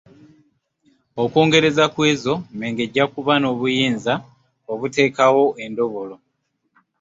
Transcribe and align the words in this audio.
Okwongereza 1.23 1.83
ku 1.93 1.99
ezo, 2.11 2.33
Mmengo 2.39 2.81
ajja 2.87 3.05
kuba 3.13 3.33
n’obuyinza 3.37 4.13
obuteekawo 4.71 5.43
endobolo. 5.65 6.15